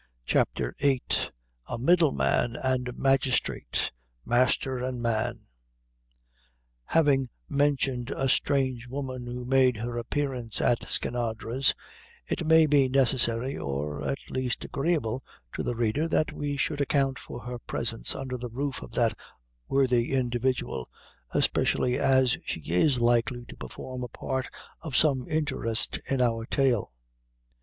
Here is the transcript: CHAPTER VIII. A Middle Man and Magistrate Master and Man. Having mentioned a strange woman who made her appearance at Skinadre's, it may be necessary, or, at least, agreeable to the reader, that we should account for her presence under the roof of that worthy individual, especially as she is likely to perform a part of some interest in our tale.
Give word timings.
CHAPTER 0.25 0.73
VIII. 0.79 1.29
A 1.67 1.77
Middle 1.77 2.11
Man 2.11 2.55
and 2.55 2.97
Magistrate 2.97 3.91
Master 4.25 4.79
and 4.79 4.99
Man. 4.99 5.41
Having 6.85 7.29
mentioned 7.47 8.09
a 8.09 8.27
strange 8.27 8.87
woman 8.87 9.27
who 9.27 9.45
made 9.45 9.77
her 9.77 9.99
appearance 9.99 10.59
at 10.59 10.89
Skinadre's, 10.89 11.75
it 12.25 12.47
may 12.47 12.65
be 12.65 12.89
necessary, 12.89 13.55
or, 13.55 14.01
at 14.01 14.17
least, 14.31 14.65
agreeable 14.65 15.23
to 15.53 15.61
the 15.61 15.75
reader, 15.75 16.07
that 16.07 16.33
we 16.33 16.57
should 16.57 16.81
account 16.81 17.19
for 17.19 17.41
her 17.41 17.59
presence 17.59 18.15
under 18.15 18.37
the 18.39 18.49
roof 18.49 18.81
of 18.81 18.93
that 18.93 19.15
worthy 19.67 20.13
individual, 20.13 20.89
especially 21.29 21.99
as 21.99 22.39
she 22.43 22.61
is 22.61 22.99
likely 22.99 23.45
to 23.45 23.55
perform 23.55 24.01
a 24.03 24.07
part 24.07 24.47
of 24.81 24.95
some 24.95 25.27
interest 25.29 25.99
in 26.09 26.21
our 26.21 26.43
tale. 26.47 26.91